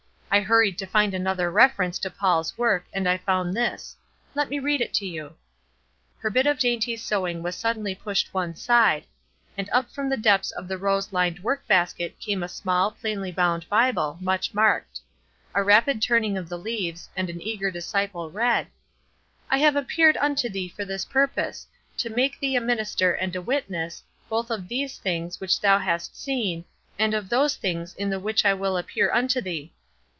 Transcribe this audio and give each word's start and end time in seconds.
I 0.33 0.39
hurried 0.39 0.77
to 0.77 0.87
find 0.87 1.13
another 1.13 1.51
reference 1.51 1.99
to 1.99 2.09
Paul's 2.09 2.57
work, 2.57 2.85
and 2.93 3.05
I 3.05 3.17
found 3.17 3.53
this; 3.53 3.97
let 4.33 4.47
me 4.49 4.59
read 4.59 4.79
it 4.79 4.93
to 4.93 5.05
you." 5.05 5.35
Her 6.19 6.29
bit 6.29 6.47
of 6.47 6.57
dainty 6.57 6.95
sewing 6.95 7.43
was 7.43 7.53
suddenly 7.53 7.93
pushed 7.93 8.33
one 8.33 8.55
side, 8.55 9.03
and 9.57 9.69
up 9.73 9.91
from 9.91 10.07
the 10.07 10.15
depths 10.15 10.51
of 10.51 10.69
the 10.69 10.77
rose 10.77 11.11
lined 11.11 11.39
work 11.39 11.67
basket 11.67 12.17
came 12.17 12.43
a 12.43 12.47
small, 12.47 12.91
plainly 12.91 13.29
bound 13.29 13.67
Bible, 13.67 14.17
much 14.21 14.53
marked; 14.53 15.01
a 15.53 15.61
rapid 15.61 16.01
turning 16.01 16.37
of 16.37 16.47
the 16.47 16.57
leaves, 16.57 17.09
and 17.17 17.27
the 17.27 17.43
eager 17.49 17.69
disciple 17.69 18.31
read: 18.31 18.67
"I 19.49 19.57
have 19.57 19.75
appeared 19.75 20.15
unto 20.15 20.47
thee 20.47 20.69
for 20.69 20.85
this 20.85 21.03
purpose, 21.03 21.67
to 21.97 22.09
make 22.09 22.39
thee 22.39 22.55
a 22.55 22.61
minister 22.61 23.11
and 23.11 23.35
a 23.35 23.41
witness, 23.41 24.01
both 24.29 24.49
of 24.49 24.69
these 24.69 24.97
things 24.97 25.41
which 25.41 25.59
thou 25.59 25.77
hast 25.79 26.15
seen, 26.17 26.63
and 26.97 27.13
of 27.13 27.27
those 27.27 27.57
things 27.57 27.93
in 27.95 28.09
the 28.09 28.17
which 28.21 28.45
I 28.45 28.53
will 28.53 28.77
appear 28.77 29.11
unto 29.11 29.41
thee. 29.41 29.73